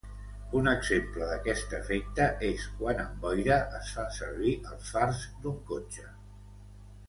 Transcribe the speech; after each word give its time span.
Un 0.59 0.69
exemple 0.69 1.27
d’aquest 1.31 1.75
efecte 1.81 2.25
és 2.49 2.65
quan 2.81 3.03
amb 3.05 3.21
boira, 3.27 3.61
es 3.83 3.95
fan 3.99 4.11
servir 4.19 4.57
els 4.73 4.93
fars 4.97 5.25
d'un 5.45 5.65
cotxe. 5.73 6.11